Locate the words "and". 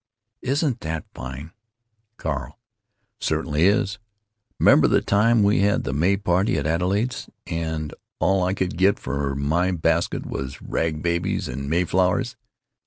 7.45-7.93, 11.47-11.69